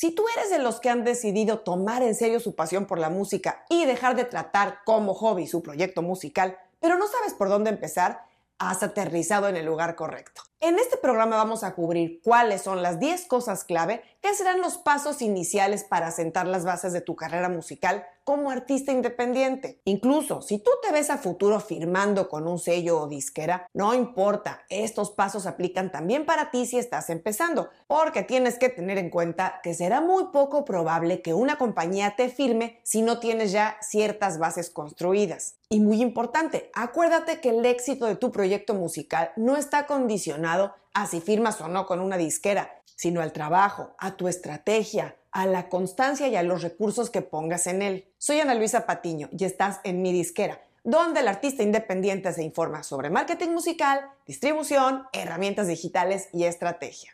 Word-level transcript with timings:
Si 0.00 0.12
tú 0.12 0.22
eres 0.36 0.48
de 0.48 0.60
los 0.60 0.78
que 0.78 0.90
han 0.90 1.02
decidido 1.02 1.58
tomar 1.58 2.04
en 2.04 2.14
serio 2.14 2.38
su 2.38 2.54
pasión 2.54 2.86
por 2.86 3.00
la 3.00 3.10
música 3.10 3.64
y 3.68 3.84
dejar 3.84 4.14
de 4.14 4.24
tratar 4.24 4.78
como 4.84 5.12
hobby 5.12 5.48
su 5.48 5.60
proyecto 5.60 6.02
musical, 6.02 6.56
pero 6.78 6.96
no 6.96 7.08
sabes 7.08 7.34
por 7.34 7.48
dónde 7.48 7.70
empezar, 7.70 8.20
has 8.58 8.84
aterrizado 8.84 9.48
en 9.48 9.56
el 9.56 9.66
lugar 9.66 9.96
correcto. 9.96 10.42
En 10.60 10.76
este 10.76 10.96
programa 10.96 11.36
vamos 11.36 11.62
a 11.62 11.76
cubrir 11.76 12.20
cuáles 12.20 12.62
son 12.62 12.82
las 12.82 12.98
10 12.98 13.26
cosas 13.26 13.62
clave 13.62 14.02
que 14.20 14.34
serán 14.34 14.60
los 14.60 14.76
pasos 14.76 15.22
iniciales 15.22 15.84
para 15.84 16.10
sentar 16.10 16.48
las 16.48 16.64
bases 16.64 16.92
de 16.92 17.00
tu 17.00 17.14
carrera 17.14 17.48
musical 17.48 18.04
como 18.24 18.50
artista 18.50 18.90
independiente. 18.90 19.80
Incluso 19.84 20.42
si 20.42 20.58
tú 20.58 20.70
te 20.82 20.92
ves 20.92 21.10
a 21.10 21.16
futuro 21.16 21.60
firmando 21.60 22.28
con 22.28 22.48
un 22.48 22.58
sello 22.58 23.00
o 23.00 23.06
disquera, 23.06 23.68
no 23.72 23.94
importa, 23.94 24.64
estos 24.68 25.12
pasos 25.12 25.46
aplican 25.46 25.92
también 25.92 26.26
para 26.26 26.50
ti 26.50 26.66
si 26.66 26.76
estás 26.76 27.08
empezando, 27.08 27.70
porque 27.86 28.24
tienes 28.24 28.58
que 28.58 28.68
tener 28.68 28.98
en 28.98 29.10
cuenta 29.10 29.60
que 29.62 29.74
será 29.74 30.00
muy 30.00 30.24
poco 30.32 30.64
probable 30.64 31.22
que 31.22 31.34
una 31.34 31.56
compañía 31.56 32.16
te 32.16 32.28
firme 32.28 32.80
si 32.82 33.02
no 33.02 33.20
tienes 33.20 33.52
ya 33.52 33.78
ciertas 33.80 34.38
bases 34.38 34.70
construidas. 34.70 35.54
Y 35.70 35.80
muy 35.80 36.00
importante, 36.00 36.70
acuérdate 36.74 37.40
que 37.40 37.50
el 37.50 37.64
éxito 37.64 38.06
de 38.06 38.16
tu 38.16 38.32
proyecto 38.32 38.74
musical 38.74 39.32
no 39.36 39.56
está 39.56 39.86
condicionado 39.86 40.47
a 40.94 41.06
si 41.06 41.20
firmas 41.20 41.60
o 41.60 41.68
no 41.68 41.86
con 41.86 42.00
una 42.00 42.16
disquera, 42.16 42.80
sino 42.96 43.20
al 43.20 43.32
trabajo, 43.32 43.94
a 43.98 44.16
tu 44.16 44.28
estrategia, 44.28 45.16
a 45.30 45.46
la 45.46 45.68
constancia 45.68 46.28
y 46.28 46.36
a 46.36 46.42
los 46.42 46.62
recursos 46.62 47.10
que 47.10 47.22
pongas 47.22 47.66
en 47.66 47.82
él. 47.82 48.08
Soy 48.18 48.40
Ana 48.40 48.54
Luisa 48.54 48.86
Patiño 48.86 49.28
y 49.30 49.44
estás 49.44 49.80
en 49.84 50.02
mi 50.02 50.12
disquera, 50.12 50.60
donde 50.84 51.20
el 51.20 51.28
artista 51.28 51.62
independiente 51.62 52.32
se 52.32 52.42
informa 52.42 52.82
sobre 52.82 53.10
marketing 53.10 53.50
musical, 53.50 54.00
distribución, 54.26 55.04
herramientas 55.12 55.66
digitales 55.66 56.28
y 56.32 56.44
estrategia. 56.44 57.12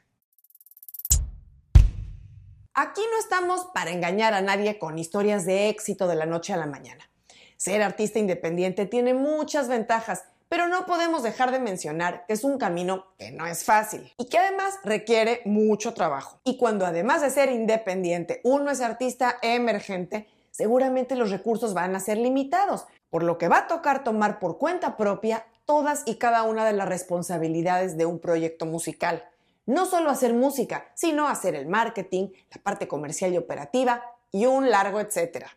Aquí 2.72 3.02
no 3.12 3.18
estamos 3.18 3.66
para 3.74 3.90
engañar 3.90 4.34
a 4.34 4.40
nadie 4.40 4.78
con 4.78 4.98
historias 4.98 5.44
de 5.44 5.68
éxito 5.68 6.08
de 6.08 6.16
la 6.16 6.26
noche 6.26 6.52
a 6.52 6.56
la 6.56 6.66
mañana. 6.66 7.08
Ser 7.56 7.82
artista 7.82 8.19
independiente 8.19 8.86
tiene 8.86 9.14
muchas 9.14 9.69
ventajas, 9.69 10.24
pero 10.55 10.69
no 10.69 10.86
podemos 10.86 11.24
dejar 11.24 11.50
de 11.50 11.58
mencionar 11.58 12.27
que 12.27 12.33
es 12.33 12.44
un 12.44 12.58
camino 12.58 13.06
que 13.19 13.33
no 13.33 13.44
es 13.44 13.64
fácil 13.64 14.12
y 14.16 14.27
que 14.27 14.38
además 14.38 14.78
requiere 14.84 15.42
mucho 15.44 15.94
trabajo. 15.94 16.38
Y 16.44 16.58
cuando 16.58 16.86
además 16.86 17.22
de 17.22 17.30
ser 17.30 17.50
independiente 17.50 18.41
uno 18.44 18.70
es 18.70 18.80
artista 18.80 19.36
emergente, 19.42 20.28
seguramente 20.52 21.16
los 21.16 21.32
recursos 21.32 21.75
van 21.75 21.97
a 21.97 21.98
ser 21.98 22.19
limitados, 22.19 22.86
por 23.10 23.25
lo 23.25 23.36
que 23.36 23.48
va 23.48 23.58
a 23.58 23.66
tocar 23.66 24.05
tomar 24.05 24.38
por 24.38 24.58
cuenta 24.58 24.97
propia 24.97 25.44
todas 25.64 26.05
y 26.06 26.19
cada 26.19 26.44
una 26.44 26.64
de 26.64 26.75
las 26.75 26.88
responsabilidades 26.88 27.97
de 27.97 28.06
un 28.06 28.20
proyecto 28.20 28.64
musical. 28.64 29.28
No 29.66 29.86
solo 29.86 30.08
hacer 30.08 30.34
música, 30.34 30.86
sino 30.94 31.27
hacer 31.27 31.56
el 31.56 31.66
marketing, 31.66 32.28
la 32.55 32.62
parte 32.62 32.86
comercial 32.86 33.32
y 33.32 33.38
operativa 33.38 34.05
y 34.30 34.47
un 34.47 34.70
largo 34.70 35.00
etcétera. 35.00 35.48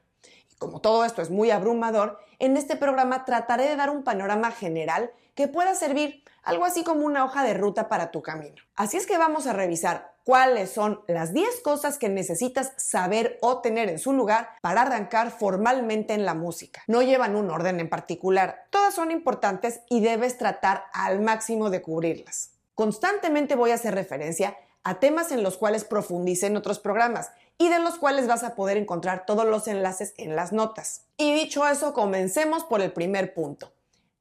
Como 0.60 0.82
todo 0.82 1.06
esto 1.06 1.22
es 1.22 1.30
muy 1.30 1.52
abrumador, 1.52 2.20
en 2.40 2.58
este 2.58 2.76
programa 2.76 3.26
trataré 3.26 3.68
de 3.68 3.76
dar 3.76 3.92
un 3.92 4.04
panorama 4.04 4.52
general 4.52 5.12
que 5.36 5.48
pueda 5.48 5.76
servir 5.76 6.24
algo 6.42 6.66
así 6.66 6.84
como 6.84 7.06
una 7.06 7.26
hoja 7.26 7.44
de 7.44 7.54
ruta 7.54 7.90
para 7.90 8.10
tu 8.10 8.24
camino. 8.24 8.56
Así 8.76 8.98
es 8.98 9.06
que 9.06 9.20
vamos 9.20 9.46
a 9.46 9.54
revisar 9.54 10.16
cuáles 10.24 10.72
son 10.72 11.02
las 11.08 11.32
10 11.32 11.62
cosas 11.62 12.00
que 12.00 12.10
necesitas 12.10 12.74
saber 12.78 13.38
o 13.42 13.60
tener 13.60 13.88
en 13.88 14.00
su 14.00 14.14
lugar 14.14 14.50
para 14.62 14.82
arrancar 14.82 15.30
formalmente 15.30 16.14
en 16.14 16.26
la 16.26 16.34
música. 16.34 16.82
No 16.88 17.04
llevan 17.04 17.36
un 17.36 17.52
orden 17.52 17.80
en 17.80 17.90
particular, 17.90 18.66
todas 18.72 18.96
son 18.96 19.12
importantes 19.12 19.82
y 19.90 20.00
debes 20.00 20.38
tratar 20.38 20.86
al 20.92 21.22
máximo 21.22 21.70
de 21.70 21.84
cubrirlas. 21.84 22.52
Constantemente 22.74 23.56
voy 23.56 23.72
a 23.72 23.76
hacer 23.76 23.94
referencia 23.94 24.58
a 24.84 25.00
temas 25.00 25.32
en 25.32 25.44
los 25.44 25.58
cuales 25.58 25.84
profundice 25.84 26.48
en 26.48 26.58
otros 26.58 26.80
programas 26.80 27.32
y 27.58 27.70
de 27.70 27.80
los 27.80 27.98
cuales 27.98 28.28
vas 28.28 28.44
a 28.44 28.56
poder 28.56 28.78
encontrar 28.78 29.26
todos 29.26 29.46
los 29.46 29.68
enlaces 29.68 30.14
en 30.18 30.36
las 30.36 30.54
notas. 30.54 31.06
Y 31.18 31.34
dicho 31.34 31.68
eso, 31.68 31.94
comencemos 31.94 32.64
por 32.64 32.82
el 32.82 32.94
primer 32.94 33.34
punto. 33.34 33.74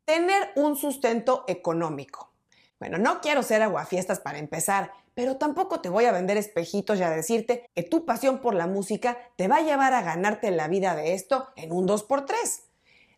Tener 0.04 0.50
un 0.56 0.76
sustento 0.76 1.44
económico. 1.46 2.32
Bueno, 2.78 2.98
no 2.98 3.20
quiero 3.20 3.42
ser 3.42 3.62
aguafiestas 3.62 4.20
para 4.20 4.38
empezar, 4.38 4.92
pero 5.14 5.36
tampoco 5.36 5.80
te 5.80 5.88
voy 5.88 6.04
a 6.04 6.12
vender 6.12 6.36
espejitos 6.36 6.98
y 6.98 7.02
a 7.02 7.10
decirte 7.10 7.70
que 7.74 7.82
tu 7.82 8.04
pasión 8.04 8.40
por 8.40 8.54
la 8.54 8.66
música 8.66 9.16
te 9.36 9.48
va 9.48 9.56
a 9.56 9.62
llevar 9.62 9.94
a 9.94 10.02
ganarte 10.02 10.50
la 10.50 10.68
vida 10.68 10.94
de 10.94 11.14
esto 11.14 11.48
en 11.56 11.72
un 11.72 11.88
2x3. 11.88 12.62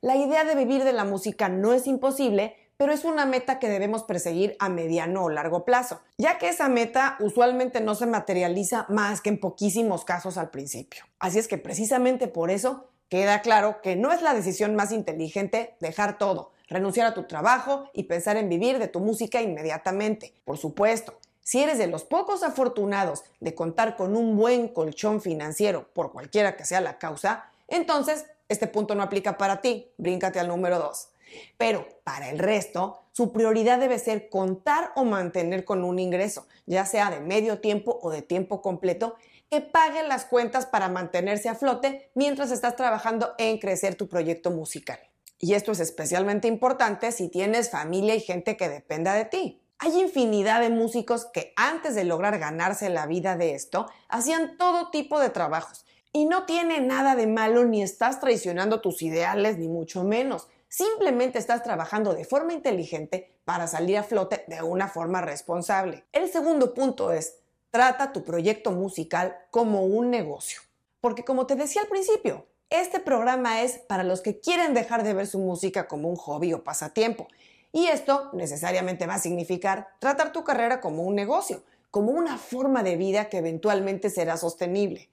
La 0.01 0.17
idea 0.17 0.45
de 0.45 0.55
vivir 0.55 0.85
de 0.85 0.93
la 0.93 1.05
música 1.05 1.49
no 1.49 1.73
es 1.73 1.89
imposible, 1.89 2.55
pero 2.79 2.93
es 2.93 3.05
una 3.05 3.27
meta 3.27 3.59
que 3.59 3.69
debemos 3.69 4.05
perseguir 4.05 4.57
a 4.61 4.69
mediano 4.69 5.25
o 5.25 5.31
largo 5.31 5.65
plazo, 5.65 6.01
ya 6.17 6.39
que 6.39 6.49
esa 6.49 6.69
meta 6.69 7.17
usualmente 7.19 7.81
no 7.81 7.97
se 7.97 8.07
materializa 8.07 8.87
más 8.89 9.21
que 9.21 9.31
en 9.31 9.41
poquísimos 9.41 10.05
casos 10.05 10.39
al 10.39 10.51
principio. 10.51 11.05
Así 11.19 11.41
es 11.41 11.49
que 11.49 11.59
precisamente 11.59 12.29
por 12.29 12.51
eso 12.51 12.87
queda 13.09 13.43
claro 13.43 13.81
que 13.83 13.97
no 13.97 14.13
es 14.13 14.23
la 14.23 14.33
decisión 14.33 14.77
más 14.77 14.93
inteligente 14.93 15.75
dejar 15.81 16.19
todo, 16.19 16.53
renunciar 16.69 17.09
a 17.09 17.15
tu 17.15 17.25
trabajo 17.25 17.91
y 17.93 18.05
pensar 18.05 18.37
en 18.37 18.49
vivir 18.49 18.79
de 18.79 18.87
tu 18.87 19.01
música 19.01 19.43
inmediatamente. 19.43 20.33
Por 20.45 20.57
supuesto, 20.57 21.19
si 21.43 21.61
eres 21.61 21.79
de 21.79 21.89
los 21.89 22.05
pocos 22.05 22.45
afortunados 22.45 23.25
de 23.41 23.57
contar 23.57 23.97
con 23.97 24.17
un 24.17 24.37
buen 24.37 24.69
colchón 24.69 25.21
financiero 25.21 25.89
por 25.95 26.13
cualquiera 26.13 26.57
que 26.57 26.65
sea 26.65 26.81
la 26.81 26.99
causa, 26.99 27.51
entonces 27.67 28.27
este 28.49 28.69
punto 28.69 28.95
no 28.95 29.03
aplica 29.03 29.37
para 29.37 29.61
ti. 29.61 29.91
Bríncate 29.97 30.39
al 30.39 30.47
número 30.47 30.79
2. 30.79 31.09
Pero 31.57 31.87
para 32.05 32.31
el 32.31 32.39
resto, 32.39 33.01
su 33.13 33.33
prioridad 33.33 33.79
debe 33.79 33.99
ser 33.99 34.29
contar 34.29 34.93
o 34.97 35.05
mantener 35.05 35.65
con 35.65 35.85
un 35.85 35.99
ingreso, 35.99 36.47
ya 36.67 36.87
sea 36.87 37.11
de 37.11 37.21
medio 37.21 37.61
tiempo 37.61 37.99
o 38.03 38.11
de 38.11 38.23
tiempo 38.23 38.63
completo, 38.63 39.17
que 39.51 39.61
pague 39.61 40.03
las 40.03 40.25
cuentas 40.25 40.67
para 40.67 40.89
mantenerse 40.89 41.49
a 41.49 41.55
flote 41.55 42.11
mientras 42.15 42.51
estás 42.51 42.77
trabajando 42.77 43.35
en 43.39 43.59
crecer 43.59 43.95
tu 43.95 44.09
proyecto 44.09 44.51
musical. 44.51 44.99
Y 45.39 45.55
esto 45.55 45.73
es 45.73 45.81
especialmente 45.81 46.49
importante 46.49 47.13
si 47.13 47.29
tienes 47.29 47.71
familia 47.71 48.15
y 48.15 48.21
gente 48.21 48.57
que 48.57 48.69
dependa 48.69 49.15
de 49.15 49.25
ti. 49.25 49.63
Hay 49.79 50.01
infinidad 50.01 50.61
de 50.61 50.71
músicos 50.71 51.27
que 51.27 51.53
antes 51.55 51.95
de 51.95 52.03
lograr 52.05 52.39
ganarse 52.39 52.91
la 52.91 53.07
vida 53.07 53.37
de 53.37 53.55
esto, 53.55 53.89
hacían 54.09 54.59
todo 54.59 54.91
tipo 54.91 55.21
de 55.21 55.31
trabajos. 55.31 55.85
Y 56.13 56.25
no 56.25 56.47
tiene 56.47 56.81
nada 56.81 57.15
de 57.15 57.29
malo 57.29 57.65
ni 57.65 57.83
estás 57.83 58.19
traicionando 58.19 58.81
tus 58.81 59.03
ideales, 59.03 59.59
ni 59.59 59.69
mucho 59.69 60.03
menos. 60.03 60.49
Simplemente 60.69 61.39
estás 61.39 61.63
trabajando 61.63 62.13
de 62.15 62.27
forma 62.27 62.53
inteligente 62.53 63.35
para 63.45 63.67
salir 63.67 63.97
a 63.97 64.03
flote 64.03 64.45
de 64.49 64.63
una 64.63 64.89
forma 64.89 65.23
responsable. 65.23 66.05
El 66.13 66.31
segundo 66.31 66.75
punto 66.75 67.11
es, 67.11 67.37
trata 67.71 68.13
tu 68.13 68.23
proyecto 68.23 68.71
musical 68.71 69.37
como 69.51 69.85
un 69.85 70.11
negocio. 70.11 70.61
Porque 71.01 71.25
como 71.25 71.47
te 71.47 71.57
decía 71.57 71.83
al 71.83 71.89
principio, 71.89 72.47
este 72.69 73.01
programa 73.01 73.63
es 73.63 73.79
para 73.79 74.05
los 74.05 74.21
que 74.21 74.41
quieren 74.41 74.75
dejar 74.75 75.05
de 75.05 75.15
ver 75.15 75.27
su 75.27 75.39
música 75.39 75.89
como 75.89 76.11
un 76.11 76.17
hobby 76.17 76.53
o 76.53 76.63
pasatiempo. 76.63 77.29
Y 77.73 77.87
esto 77.87 78.29
necesariamente 78.35 79.07
va 79.07 79.15
a 79.15 79.21
significar 79.21 79.89
tratar 80.01 80.33
tu 80.33 80.45
carrera 80.45 80.81
como 80.81 81.05
un 81.05 81.15
negocio, 81.15 81.63
como 81.91 82.13
una 82.13 82.37
forma 82.37 82.83
de 82.83 82.97
vida 82.97 83.31
que 83.31 83.39
eventualmente 83.39 84.11
será 84.11 84.37
sostenible. 84.37 85.09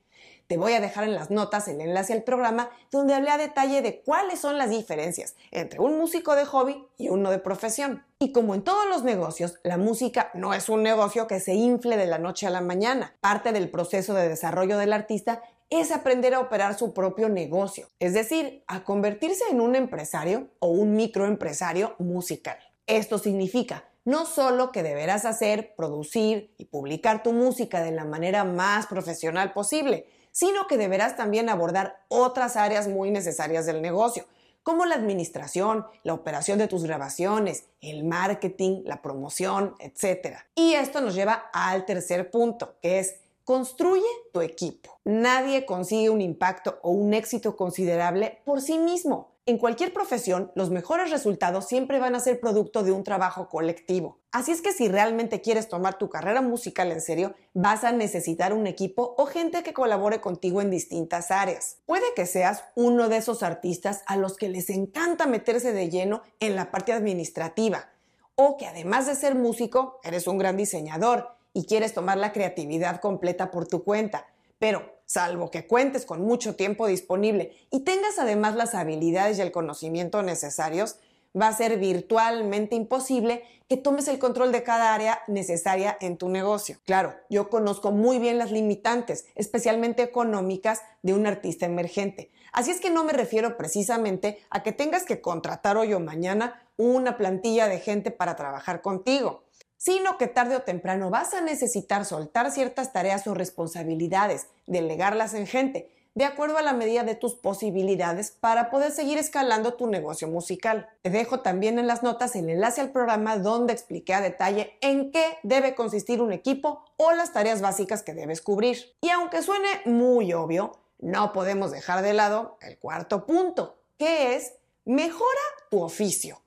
Te 0.48 0.58
voy 0.58 0.74
a 0.74 0.80
dejar 0.80 1.06
en 1.06 1.16
las 1.16 1.32
notas 1.32 1.68
el 1.68 1.82
enlace 1.82 2.14
al 2.14 2.24
programa 2.24 2.70
donde 2.92 3.16
hablé 3.16 3.32
a 3.32 3.38
detalle 3.38 3.82
de 3.82 4.02
cuáles 4.02 4.40
son 4.40 4.60
las 4.60 4.70
diferencias 4.70 5.36
entre 5.50 5.80
un 5.80 5.98
músico 5.98 6.36
de 6.36 6.46
hobby 6.46 6.86
y 6.98 7.10
uno 7.10 7.32
de 7.32 7.40
profesión. 7.40 8.06
Y 8.20 8.32
como 8.32 8.54
en 8.54 8.64
todos 8.64 8.86
los 8.88 9.04
negocios, 9.04 9.56
la 9.64 9.78
música 9.78 10.30
no 10.36 10.54
es 10.54 10.70
un 10.70 10.84
negocio 10.84 11.26
que 11.26 11.40
se 11.40 11.56
infle 11.56 11.98
de 11.98 12.06
la 12.06 12.20
noche 12.20 12.46
a 12.46 12.52
la 12.52 12.62
mañana. 12.62 13.16
Parte 13.22 13.54
del 13.54 13.72
proceso 13.72 14.14
de 14.14 14.30
desarrollo 14.30 14.78
del 14.78 14.94
artista 14.94 15.42
es 15.72 15.92
aprender 15.92 16.36
a 16.36 16.40
operar 16.42 16.78
su 16.78 16.94
propio 16.94 17.28
negocio, 17.28 17.88
es 18.00 18.14
decir, 18.14 18.64
a 18.68 18.84
convertirse 18.84 19.46
en 19.50 19.62
un 19.62 19.76
empresario 19.76 20.50
o 20.60 20.68
un 20.68 20.96
microempresario 20.96 21.96
musical. 21.98 22.58
Esto 22.86 23.18
significa 23.18 23.86
no 24.06 24.28
solo 24.28 24.72
que 24.72 24.84
deberás 24.84 25.26
hacer, 25.26 25.74
producir 25.76 26.54
y 26.60 26.66
publicar 26.66 27.24
tu 27.24 27.34
música 27.34 27.82
de 27.82 27.92
la 27.92 28.06
manera 28.06 28.44
más 28.44 28.86
profesional 28.86 29.52
posible, 29.52 30.06
sino 30.36 30.68
que 30.68 30.76
deberás 30.76 31.16
también 31.16 31.48
abordar 31.48 32.04
otras 32.10 32.58
áreas 32.58 32.90
muy 32.90 33.10
necesarias 33.10 33.66
del 33.66 33.82
negocio, 33.82 34.26
como 34.64 34.86
la 34.86 34.96
administración, 34.96 35.86
la 36.04 36.14
operación 36.14 36.60
de 36.60 36.68
tus 36.68 36.84
grabaciones, 36.84 37.68
el 37.80 38.04
marketing, 38.04 38.82
la 38.84 39.02
promoción, 39.02 39.76
etc. 39.80 40.40
Y 40.54 40.74
esto 40.74 41.00
nos 41.00 41.16
lleva 41.16 41.50
al 41.54 41.86
tercer 41.86 42.32
punto, 42.32 42.76
que 42.82 43.00
es 43.00 43.16
construye 43.46 44.04
tu 44.34 44.42
equipo. 44.42 45.00
Nadie 45.06 45.66
consigue 45.66 46.10
un 46.10 46.20
impacto 46.20 46.80
o 46.82 46.92
un 46.92 47.14
éxito 47.14 47.56
considerable 47.56 48.42
por 48.44 48.60
sí 48.60 48.78
mismo. 48.78 49.32
En 49.46 49.58
cualquier 49.58 49.94
profesión, 49.94 50.52
los 50.54 50.70
mejores 50.70 51.12
resultados 51.12 51.66
siempre 51.66 52.00
van 52.00 52.14
a 52.14 52.20
ser 52.20 52.42
producto 52.42 52.84
de 52.84 52.92
un 52.92 53.06
trabajo 53.06 53.48
colectivo. 53.48 54.18
Así 54.36 54.52
es 54.52 54.62
que 54.62 54.74
si 54.74 54.90
realmente 54.90 55.40
quieres 55.40 55.70
tomar 55.70 55.98
tu 55.98 56.10
carrera 56.10 56.42
musical 56.42 56.92
en 56.92 57.00
serio, 57.00 57.36
vas 57.54 57.86
a 57.86 57.94
necesitar 57.94 58.52
un 58.52 58.68
equipo 58.68 59.16
o 59.18 59.28
gente 59.28 59.64
que 59.64 59.72
colabore 59.72 60.20
contigo 60.20 60.62
en 60.62 60.70
distintas 60.70 61.32
áreas. 61.32 61.78
Puede 61.86 62.04
que 62.18 62.26
seas 62.26 62.66
uno 62.76 63.08
de 63.08 63.16
esos 63.16 63.44
artistas 63.44 64.02
a 64.08 64.18
los 64.18 64.36
que 64.36 64.50
les 64.50 64.70
encanta 64.70 65.26
meterse 65.26 65.72
de 65.72 65.90
lleno 65.90 66.22
en 66.42 66.58
la 66.58 66.70
parte 66.70 66.92
administrativa, 66.92 67.88
o 68.36 68.58
que 68.58 68.68
además 68.68 69.08
de 69.08 69.16
ser 69.16 69.36
músico, 69.36 70.02
eres 70.04 70.28
un 70.28 70.38
gran 70.38 70.58
diseñador 70.58 71.30
y 71.54 71.66
quieres 71.66 71.94
tomar 71.94 72.18
la 72.18 72.34
creatividad 72.34 73.00
completa 73.00 73.52
por 73.52 73.70
tu 73.70 73.86
cuenta 73.86 74.28
Pero, 74.60 75.00
salvo 75.06 75.50
que 75.50 75.66
cuentes 75.66 76.06
con 76.06 76.26
mucho 76.26 76.58
tiempo 76.58 76.88
disponible 76.88 77.56
y 77.72 77.86
tengas 77.86 78.20
además 78.20 78.56
las 78.56 78.76
habilidades 78.76 79.38
y 79.38 79.42
el 79.42 79.54
conocimiento 79.54 80.24
necesarios, 80.24 80.98
va 81.40 81.48
a 81.48 81.56
ser 81.56 81.78
virtualmente 81.78 82.76
imposible 82.76 83.44
que 83.68 83.78
tomes 83.78 84.08
el 84.08 84.20
control 84.20 84.52
de 84.52 84.64
cada 84.64 84.94
área 84.94 85.22
necesaria 85.28 85.98
en 86.00 86.18
tu 86.18 86.30
negocio. 86.30 86.78
Claro, 86.86 87.16
yo 87.30 87.50
conozco 87.50 87.92
muy 87.92 88.20
bien 88.20 88.38
las 88.38 88.52
limitantes, 88.52 89.26
especialmente 89.36 90.04
económicas, 90.04 90.82
de 91.02 91.14
un 91.14 91.26
artista 91.26 91.66
emergente. 91.66 92.32
Así 92.52 92.72
es 92.72 92.80
que 92.80 92.90
no 92.90 93.04
me 93.04 93.14
refiero 93.14 93.58
precisamente 93.58 94.40
a 94.50 94.64
que 94.64 94.72
tengas 94.72 95.04
que 95.04 95.20
contratar 95.20 95.78
hoy 95.78 95.94
o 95.94 96.00
mañana 96.00 96.62
una 96.78 97.18
plantilla 97.18 97.68
de 97.68 97.80
gente 97.80 98.12
para 98.12 98.36
trabajar 98.36 98.82
contigo, 98.82 99.44
sino 99.78 100.18
que 100.18 100.28
tarde 100.28 100.56
o 100.56 100.62
temprano 100.62 101.10
vas 101.10 101.34
a 101.34 101.42
necesitar 101.42 102.06
soltar 102.06 102.52
ciertas 102.52 102.94
tareas 102.94 103.28
o 103.28 103.34
responsabilidades, 103.34 104.48
delegarlas 104.68 105.34
en 105.34 105.48
gente, 105.48 105.90
de 106.16 106.24
acuerdo 106.24 106.58
a 106.58 106.62
la 106.62 106.74
medida 106.74 107.04
de 107.04 107.16
tus 107.16 107.36
posibilidades 107.36 108.32
para 108.32 108.70
poder 108.70 108.92
seguir 108.92 109.18
escalando 109.18 109.74
tu 109.74 109.88
negocio 109.88 110.30
musical. 110.30 110.88
Te 111.02 111.10
dejo 111.10 111.42
también 111.42 111.78
en 111.78 111.88
las 111.88 112.04
notas 112.04 112.38
el 112.38 112.50
enlace 112.50 112.80
al 112.80 112.92
programa 112.92 113.38
donde 113.38 113.74
expliqué 113.74 114.14
a 114.14 114.22
detalle 114.22 114.78
en 114.80 115.12
qué 115.12 115.38
debe 115.44 115.76
consistir 115.76 116.22
un 116.22 116.32
equipo 116.32 116.86
o 116.96 117.12
las 117.12 117.34
tareas 117.34 117.62
básicas 117.62 118.02
que 118.02 118.14
debes 118.14 118.42
cubrir. 118.42 118.96
Y 119.02 119.10
aunque 119.10 119.44
suene 119.44 119.68
muy 119.84 120.32
obvio, 120.32 120.80
no 121.00 121.34
podemos 121.34 121.72
dejar 121.72 122.02
de 122.02 122.14
lado 122.14 122.58
el 122.62 122.80
cuarto 122.80 123.26
punto, 123.26 123.78
que 123.98 124.36
es 124.36 124.54
mejora 124.86 125.42
tu 125.70 125.84
oficio. 125.84 126.42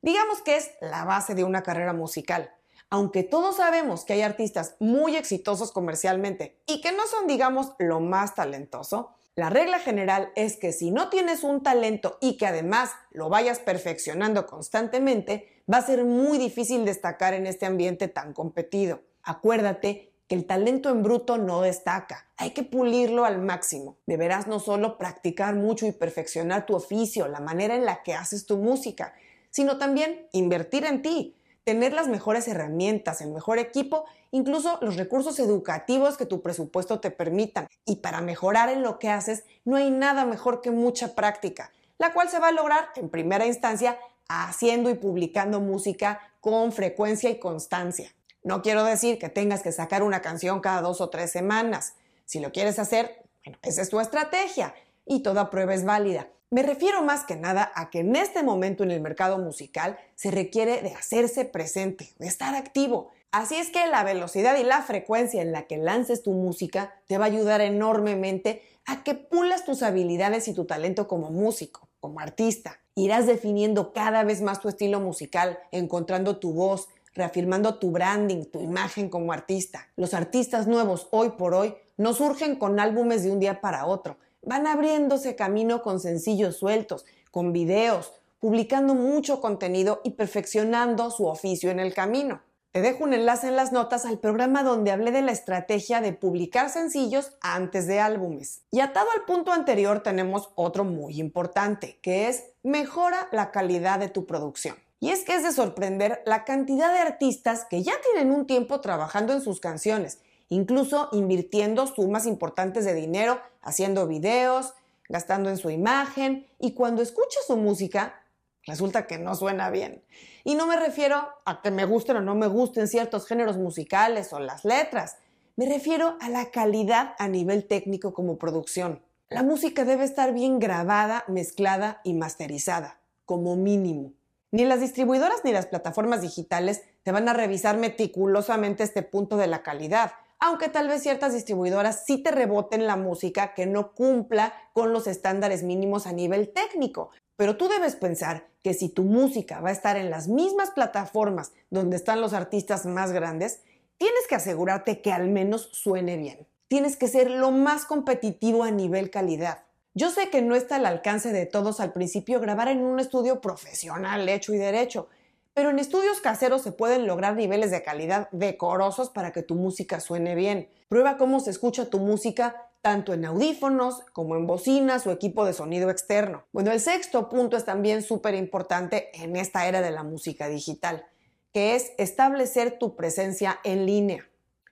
Digamos 0.00 0.40
que 0.40 0.56
es 0.56 0.70
la 0.80 1.04
base 1.04 1.34
de 1.34 1.44
una 1.44 1.62
carrera 1.62 1.92
musical 1.92 2.50
aunque 2.94 3.24
todos 3.24 3.56
sabemos 3.56 4.04
que 4.04 4.12
hay 4.12 4.22
artistas 4.22 4.76
muy 4.78 5.16
exitosos 5.16 5.72
comercialmente 5.72 6.60
y 6.64 6.80
que 6.80 6.92
no 6.92 7.08
son, 7.08 7.26
digamos, 7.26 7.72
lo 7.80 7.98
más 7.98 8.36
talentoso, 8.36 9.10
la 9.34 9.50
regla 9.50 9.80
general 9.80 10.30
es 10.36 10.56
que 10.56 10.72
si 10.72 10.92
no 10.92 11.08
tienes 11.08 11.42
un 11.42 11.64
talento 11.64 12.18
y 12.20 12.36
que 12.36 12.46
además 12.46 12.92
lo 13.10 13.28
vayas 13.28 13.58
perfeccionando 13.58 14.46
constantemente, 14.46 15.60
va 15.70 15.78
a 15.78 15.86
ser 15.86 16.04
muy 16.04 16.38
difícil 16.38 16.84
destacar 16.84 17.34
en 17.34 17.48
este 17.48 17.66
ambiente 17.66 18.06
tan 18.06 18.32
competido. 18.32 19.00
Acuérdate 19.24 20.12
que 20.28 20.36
el 20.36 20.46
talento 20.46 20.88
en 20.88 21.02
bruto 21.02 21.36
no 21.36 21.62
destaca, 21.62 22.28
hay 22.36 22.52
que 22.52 22.62
pulirlo 22.62 23.24
al 23.24 23.42
máximo. 23.42 23.96
Deberás 24.06 24.46
no 24.46 24.60
solo 24.60 24.98
practicar 24.98 25.56
mucho 25.56 25.84
y 25.84 25.90
perfeccionar 25.90 26.64
tu 26.64 26.76
oficio, 26.76 27.26
la 27.26 27.40
manera 27.40 27.74
en 27.74 27.86
la 27.86 28.04
que 28.04 28.14
haces 28.14 28.46
tu 28.46 28.56
música, 28.56 29.14
sino 29.50 29.78
también 29.78 30.28
invertir 30.30 30.84
en 30.84 31.02
ti 31.02 31.34
tener 31.64 31.94
las 31.94 32.08
mejores 32.08 32.46
herramientas, 32.46 33.20
el 33.20 33.32
mejor 33.32 33.58
equipo, 33.58 34.04
incluso 34.30 34.78
los 34.82 34.96
recursos 34.96 35.38
educativos 35.38 36.16
que 36.16 36.26
tu 36.26 36.42
presupuesto 36.42 37.00
te 37.00 37.10
permitan. 37.10 37.68
Y 37.84 37.96
para 37.96 38.20
mejorar 38.20 38.68
en 38.68 38.82
lo 38.82 38.98
que 38.98 39.08
haces, 39.08 39.44
no 39.64 39.76
hay 39.76 39.90
nada 39.90 40.24
mejor 40.24 40.60
que 40.60 40.70
mucha 40.70 41.14
práctica, 41.14 41.72
la 41.98 42.12
cual 42.12 42.28
se 42.28 42.38
va 42.38 42.48
a 42.48 42.52
lograr 42.52 42.88
en 42.96 43.08
primera 43.08 43.46
instancia 43.46 43.98
haciendo 44.28 44.90
y 44.90 44.94
publicando 44.94 45.60
música 45.60 46.20
con 46.40 46.72
frecuencia 46.72 47.30
y 47.30 47.38
constancia. 47.38 48.14
No 48.42 48.60
quiero 48.60 48.84
decir 48.84 49.18
que 49.18 49.30
tengas 49.30 49.62
que 49.62 49.72
sacar 49.72 50.02
una 50.02 50.20
canción 50.20 50.60
cada 50.60 50.82
dos 50.82 51.00
o 51.00 51.08
tres 51.08 51.32
semanas. 51.32 51.94
Si 52.26 52.40
lo 52.40 52.52
quieres 52.52 52.78
hacer, 52.78 53.24
bueno, 53.44 53.58
esa 53.62 53.80
es 53.80 53.88
tu 53.88 54.00
estrategia 54.00 54.74
y 55.06 55.22
toda 55.22 55.50
prueba 55.50 55.74
es 55.74 55.84
válida. 55.84 56.28
Me 56.54 56.62
refiero 56.62 57.02
más 57.02 57.24
que 57.24 57.34
nada 57.34 57.72
a 57.74 57.90
que 57.90 57.98
en 57.98 58.14
este 58.14 58.44
momento 58.44 58.84
en 58.84 58.92
el 58.92 59.00
mercado 59.00 59.38
musical 59.38 59.98
se 60.14 60.30
requiere 60.30 60.82
de 60.82 60.94
hacerse 60.94 61.44
presente, 61.44 62.14
de 62.20 62.28
estar 62.28 62.54
activo. 62.54 63.10
Así 63.32 63.56
es 63.56 63.70
que 63.70 63.88
la 63.88 64.04
velocidad 64.04 64.56
y 64.56 64.62
la 64.62 64.80
frecuencia 64.82 65.42
en 65.42 65.50
la 65.50 65.66
que 65.66 65.78
lances 65.78 66.22
tu 66.22 66.30
música 66.30 66.94
te 67.08 67.18
va 67.18 67.24
a 67.24 67.26
ayudar 67.26 67.60
enormemente 67.60 68.62
a 68.86 69.02
que 69.02 69.16
pulas 69.16 69.64
tus 69.64 69.82
habilidades 69.82 70.46
y 70.46 70.54
tu 70.54 70.64
talento 70.64 71.08
como 71.08 71.30
músico, 71.30 71.88
como 71.98 72.20
artista. 72.20 72.78
Irás 72.94 73.26
definiendo 73.26 73.92
cada 73.92 74.22
vez 74.22 74.40
más 74.40 74.60
tu 74.60 74.68
estilo 74.68 75.00
musical, 75.00 75.58
encontrando 75.72 76.36
tu 76.36 76.52
voz, 76.52 76.88
reafirmando 77.14 77.80
tu 77.80 77.90
branding, 77.90 78.44
tu 78.44 78.60
imagen 78.60 79.08
como 79.08 79.32
artista. 79.32 79.88
Los 79.96 80.14
artistas 80.14 80.68
nuevos 80.68 81.08
hoy 81.10 81.30
por 81.30 81.52
hoy 81.52 81.74
no 81.96 82.14
surgen 82.14 82.54
con 82.54 82.78
álbumes 82.78 83.24
de 83.24 83.32
un 83.32 83.40
día 83.40 83.60
para 83.60 83.86
otro, 83.86 84.18
van 84.46 84.66
abriéndose 84.66 85.36
camino 85.36 85.82
con 85.82 86.00
sencillos 86.00 86.56
sueltos, 86.56 87.04
con 87.30 87.52
videos, 87.52 88.12
publicando 88.40 88.94
mucho 88.94 89.40
contenido 89.40 90.00
y 90.04 90.10
perfeccionando 90.10 91.10
su 91.10 91.26
oficio 91.26 91.70
en 91.70 91.80
el 91.80 91.94
camino. 91.94 92.42
Te 92.72 92.80
dejo 92.80 93.04
un 93.04 93.14
enlace 93.14 93.46
en 93.46 93.56
las 93.56 93.70
notas 93.70 94.04
al 94.04 94.18
programa 94.18 94.64
donde 94.64 94.90
hablé 94.90 95.12
de 95.12 95.22
la 95.22 95.30
estrategia 95.30 96.00
de 96.00 96.12
publicar 96.12 96.70
sencillos 96.70 97.36
antes 97.40 97.86
de 97.86 98.00
álbumes. 98.00 98.62
Y 98.72 98.80
atado 98.80 99.06
al 99.14 99.24
punto 99.24 99.52
anterior 99.52 100.02
tenemos 100.02 100.50
otro 100.56 100.82
muy 100.82 101.20
importante, 101.20 102.00
que 102.02 102.28
es 102.28 102.46
mejora 102.64 103.28
la 103.30 103.52
calidad 103.52 104.00
de 104.00 104.08
tu 104.08 104.26
producción. 104.26 104.74
Y 104.98 105.10
es 105.10 105.22
que 105.22 105.36
es 105.36 105.44
de 105.44 105.52
sorprender 105.52 106.22
la 106.26 106.44
cantidad 106.44 106.92
de 106.92 106.98
artistas 106.98 107.64
que 107.64 107.84
ya 107.84 107.92
tienen 108.12 108.34
un 108.34 108.44
tiempo 108.46 108.80
trabajando 108.80 109.32
en 109.34 109.40
sus 109.40 109.60
canciones 109.60 110.18
incluso 110.48 111.08
invirtiendo 111.12 111.86
sumas 111.86 112.26
importantes 112.26 112.84
de 112.84 112.94
dinero, 112.94 113.40
haciendo 113.62 114.06
videos, 114.06 114.74
gastando 115.08 115.50
en 115.50 115.56
su 115.56 115.70
imagen 115.70 116.46
y 116.58 116.72
cuando 116.72 117.02
escucha 117.02 117.38
su 117.46 117.56
música, 117.56 118.22
resulta 118.66 119.06
que 119.06 119.18
no 119.18 119.34
suena 119.34 119.70
bien. 119.70 120.02
Y 120.44 120.54
no 120.54 120.66
me 120.66 120.76
refiero 120.76 121.28
a 121.44 121.60
que 121.62 121.70
me 121.70 121.84
gusten 121.84 122.16
o 122.16 122.20
no 122.20 122.34
me 122.34 122.46
gusten 122.46 122.88
ciertos 122.88 123.26
géneros 123.26 123.56
musicales 123.56 124.32
o 124.32 124.38
las 124.38 124.64
letras, 124.64 125.16
me 125.56 125.66
refiero 125.66 126.16
a 126.20 126.28
la 126.28 126.50
calidad 126.50 127.14
a 127.18 127.28
nivel 127.28 127.66
técnico 127.66 128.12
como 128.12 128.38
producción. 128.38 129.02
La 129.28 129.42
música 129.42 129.84
debe 129.84 130.04
estar 130.04 130.32
bien 130.34 130.58
grabada, 130.58 131.24
mezclada 131.28 132.00
y 132.04 132.14
masterizada, 132.14 133.00
como 133.24 133.56
mínimo. 133.56 134.12
Ni 134.50 134.64
las 134.64 134.80
distribuidoras 134.80 135.44
ni 135.44 135.52
las 135.52 135.66
plataformas 135.66 136.22
digitales 136.22 136.82
te 137.02 137.12
van 137.12 137.28
a 137.28 137.32
revisar 137.32 137.76
meticulosamente 137.76 138.82
este 138.82 139.02
punto 139.02 139.36
de 139.36 139.46
la 139.46 139.62
calidad 139.62 140.12
aunque 140.44 140.68
tal 140.68 140.88
vez 140.88 141.02
ciertas 141.02 141.32
distribuidoras 141.32 142.04
sí 142.04 142.18
te 142.18 142.30
reboten 142.30 142.86
la 142.86 142.96
música 142.96 143.54
que 143.54 143.64
no 143.64 143.94
cumpla 143.94 144.52
con 144.74 144.92
los 144.92 145.06
estándares 145.06 145.62
mínimos 145.62 146.06
a 146.06 146.12
nivel 146.12 146.52
técnico. 146.52 147.08
Pero 147.36 147.56
tú 147.56 147.66
debes 147.66 147.96
pensar 147.96 148.46
que 148.62 148.74
si 148.74 148.90
tu 148.90 149.04
música 149.04 149.62
va 149.62 149.70
a 149.70 149.72
estar 149.72 149.96
en 149.96 150.10
las 150.10 150.28
mismas 150.28 150.70
plataformas 150.70 151.52
donde 151.70 151.96
están 151.96 152.20
los 152.20 152.34
artistas 152.34 152.84
más 152.84 153.10
grandes, 153.10 153.62
tienes 153.96 154.26
que 154.28 154.34
asegurarte 154.34 155.00
que 155.00 155.12
al 155.12 155.28
menos 155.28 155.70
suene 155.72 156.18
bien. 156.18 156.46
Tienes 156.68 156.98
que 156.98 157.08
ser 157.08 157.30
lo 157.30 157.50
más 157.50 157.86
competitivo 157.86 158.64
a 158.64 158.70
nivel 158.70 159.10
calidad. 159.10 159.64
Yo 159.94 160.10
sé 160.10 160.28
que 160.28 160.42
no 160.42 160.56
está 160.56 160.76
al 160.76 160.84
alcance 160.84 161.32
de 161.32 161.46
todos 161.46 161.80
al 161.80 161.94
principio 161.94 162.38
grabar 162.38 162.68
en 162.68 162.82
un 162.82 163.00
estudio 163.00 163.40
profesional 163.40 164.28
hecho 164.28 164.52
y 164.52 164.58
derecho, 164.58 165.08
pero 165.54 165.70
en 165.70 165.78
estudios 165.78 166.20
caseros 166.20 166.62
se 166.62 166.72
pueden 166.72 167.06
lograr 167.06 167.36
niveles 167.36 167.70
de 167.70 167.82
calidad 167.82 168.28
decorosos 168.32 169.10
para 169.10 169.32
que 169.32 169.42
tu 169.42 169.54
música 169.54 170.00
suene 170.00 170.34
bien. 170.34 170.68
Prueba 170.88 171.16
cómo 171.16 171.38
se 171.38 171.50
escucha 171.50 171.88
tu 171.88 172.00
música 172.00 172.70
tanto 172.82 173.14
en 173.14 173.24
audífonos 173.24 174.02
como 174.12 174.36
en 174.36 174.46
bocinas 174.46 175.06
o 175.06 175.12
equipo 175.12 175.46
de 175.46 175.54
sonido 175.54 175.90
externo. 175.90 176.44
Bueno, 176.52 176.72
el 176.72 176.80
sexto 176.80 177.30
punto 177.30 177.56
es 177.56 177.64
también 177.64 178.02
súper 178.02 178.34
importante 178.34 179.08
en 179.14 179.36
esta 179.36 179.66
era 179.66 179.80
de 179.80 179.92
la 179.92 180.02
música 180.02 180.48
digital, 180.48 181.06
que 181.52 181.76
es 181.76 181.92
establecer 181.96 182.78
tu 182.78 182.94
presencia 182.96 183.58
en 183.64 183.86
línea. 183.86 184.28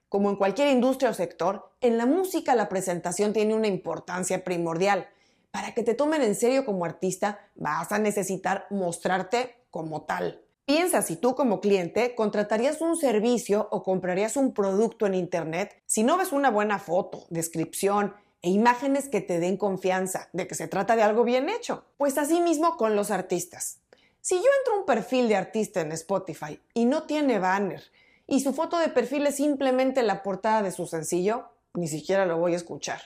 Como 0.08 0.28
en 0.28 0.36
cualquier 0.36 0.68
industria 0.68 1.10
o 1.10 1.14
sector, 1.14 1.72
en 1.80 1.96
la 1.96 2.04
música 2.04 2.54
la 2.54 2.68
presentación 2.68 3.32
tiene 3.32 3.54
una 3.54 3.68
importancia 3.68 4.44
primordial. 4.44 5.08
Para 5.52 5.72
que 5.72 5.82
te 5.82 5.94
tomen 5.94 6.22
en 6.22 6.34
serio 6.34 6.66
como 6.66 6.84
artista, 6.84 7.38
vas 7.54 7.92
a 7.92 7.98
necesitar 7.98 8.66
mostrarte 8.68 9.64
como 9.70 10.02
tal. 10.02 10.41
Piensa 10.64 11.02
si 11.02 11.16
tú 11.16 11.34
como 11.34 11.60
cliente 11.60 12.14
contratarías 12.14 12.80
un 12.80 12.96
servicio 12.96 13.68
o 13.72 13.82
comprarías 13.82 14.36
un 14.36 14.54
producto 14.54 15.06
en 15.06 15.14
Internet 15.14 15.82
si 15.86 16.04
no 16.04 16.16
ves 16.16 16.30
una 16.30 16.50
buena 16.50 16.78
foto, 16.78 17.26
descripción 17.30 18.14
e 18.42 18.50
imágenes 18.50 19.08
que 19.08 19.20
te 19.20 19.40
den 19.40 19.56
confianza 19.56 20.28
de 20.32 20.46
que 20.46 20.54
se 20.54 20.68
trata 20.68 20.94
de 20.94 21.02
algo 21.02 21.24
bien 21.24 21.48
hecho. 21.48 21.84
Pues 21.96 22.16
así 22.16 22.40
mismo 22.40 22.76
con 22.76 22.94
los 22.94 23.10
artistas. 23.10 23.80
Si 24.20 24.36
yo 24.36 24.48
entro 24.60 24.74
a 24.74 24.78
un 24.78 24.86
perfil 24.86 25.28
de 25.28 25.34
artista 25.34 25.80
en 25.80 25.90
Spotify 25.92 26.60
y 26.74 26.84
no 26.84 27.04
tiene 27.04 27.40
banner 27.40 27.82
y 28.28 28.40
su 28.40 28.52
foto 28.52 28.78
de 28.78 28.88
perfil 28.88 29.26
es 29.26 29.36
simplemente 29.36 30.04
la 30.04 30.22
portada 30.22 30.62
de 30.62 30.70
su 30.70 30.86
sencillo, 30.86 31.48
ni 31.74 31.88
siquiera 31.88 32.24
lo 32.24 32.38
voy 32.38 32.52
a 32.52 32.56
escuchar. 32.56 33.00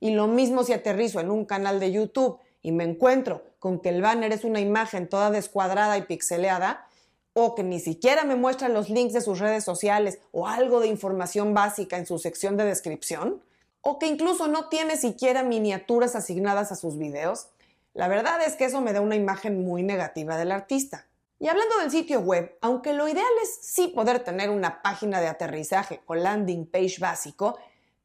Y 0.00 0.12
lo 0.12 0.26
mismo 0.26 0.64
si 0.64 0.72
aterrizo 0.72 1.20
en 1.20 1.30
un 1.30 1.44
canal 1.44 1.80
de 1.80 1.92
YouTube 1.92 2.38
y 2.62 2.72
me 2.72 2.84
encuentro 2.84 3.44
con 3.58 3.80
que 3.80 3.90
el 3.90 4.00
banner 4.00 4.32
es 4.32 4.42
una 4.42 4.60
imagen 4.60 5.06
toda 5.08 5.30
descuadrada 5.30 5.98
y 5.98 6.02
pixeleada, 6.02 6.86
o 7.34 7.54
que 7.54 7.62
ni 7.62 7.80
siquiera 7.80 8.24
me 8.24 8.36
muestran 8.36 8.72
los 8.72 8.88
links 8.88 9.12
de 9.12 9.20
sus 9.20 9.38
redes 9.38 9.64
sociales 9.64 10.18
o 10.32 10.48
algo 10.48 10.80
de 10.80 10.86
información 10.86 11.52
básica 11.52 11.98
en 11.98 12.06
su 12.06 12.18
sección 12.18 12.56
de 12.56 12.64
descripción, 12.64 13.42
o 13.82 13.98
que 13.98 14.06
incluso 14.06 14.48
no 14.48 14.68
tiene 14.68 14.96
siquiera 14.96 15.42
miniaturas 15.42 16.16
asignadas 16.16 16.72
a 16.72 16.76
sus 16.76 16.96
videos, 16.96 17.48
la 17.92 18.08
verdad 18.08 18.40
es 18.44 18.54
que 18.56 18.64
eso 18.64 18.80
me 18.80 18.92
da 18.92 19.00
una 19.00 19.16
imagen 19.16 19.64
muy 19.64 19.82
negativa 19.82 20.36
del 20.36 20.52
artista. 20.52 21.06
Y 21.38 21.48
hablando 21.48 21.78
del 21.78 21.90
sitio 21.90 22.20
web, 22.20 22.56
aunque 22.60 22.92
lo 22.92 23.08
ideal 23.08 23.26
es 23.42 23.58
sí 23.60 23.88
poder 23.88 24.20
tener 24.20 24.48
una 24.50 24.80
página 24.82 25.20
de 25.20 25.26
aterrizaje 25.26 26.00
o 26.06 26.14
landing 26.14 26.66
page 26.66 26.96
básico, 26.98 27.58